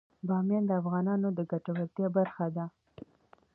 بامیان 0.27 0.63
د 0.67 0.71
افغانانو 0.81 1.27
د 1.37 1.39
ګټورتیا 1.51 2.07
برخه 2.17 2.45
ده. 2.55 2.65